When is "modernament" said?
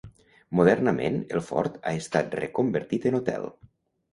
0.59-1.19